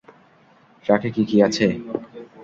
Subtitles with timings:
[0.85, 1.65] ট্রাকে কী কী আছে?